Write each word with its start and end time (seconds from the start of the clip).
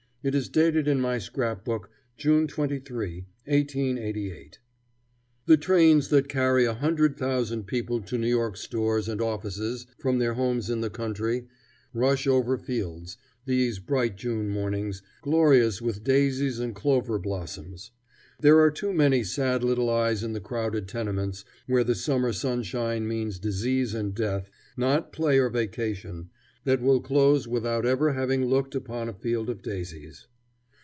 It 0.23 0.35
is 0.35 0.49
dated 0.49 0.87
in 0.87 1.01
my 1.01 1.17
scrap 1.17 1.65
book 1.65 1.89
June 2.15 2.45
23, 2.47 3.25
1888: 3.45 4.59
"The 5.47 5.57
trains 5.57 6.09
that 6.09 6.29
carry 6.29 6.63
a 6.63 6.75
hundred 6.75 7.17
thousand 7.17 7.63
people 7.63 8.01
to 8.01 8.19
New 8.19 8.27
York's 8.27 8.59
stores 8.61 9.09
and 9.09 9.19
offices 9.19 9.87
from 9.97 10.19
their 10.19 10.35
homes 10.35 10.69
in 10.69 10.81
the 10.81 10.91
country 10.91 11.47
rush 11.91 12.27
over 12.27 12.55
fields, 12.59 13.17
these 13.45 13.79
bright 13.79 14.15
June 14.15 14.47
mornings, 14.47 15.01
glorious 15.23 15.81
with 15.81 16.03
daisies 16.03 16.59
and 16.59 16.75
clover 16.75 17.17
blossoms. 17.17 17.89
There 18.39 18.59
are 18.59 18.69
too 18.69 18.93
many 18.93 19.23
sad 19.23 19.63
little 19.63 19.89
eyes 19.89 20.21
in 20.23 20.33
the 20.33 20.39
crowded 20.39 20.87
tenements, 20.87 21.45
where 21.65 21.83
the 21.83 21.95
summer 21.95 22.31
sunshine 22.31 23.07
means 23.07 23.39
disease 23.39 23.95
and 23.95 24.13
death, 24.13 24.51
not 24.77 25.11
play 25.11 25.39
or 25.39 25.49
vacation, 25.49 26.29
that 26.63 26.79
will 26.79 27.01
close 27.01 27.47
without 27.47 27.87
ever 27.87 28.13
having 28.13 28.45
looked 28.45 28.75
upon 28.75 29.09
a 29.09 29.13
field 29.13 29.49
of 29.49 29.63
daisies. 29.63 30.27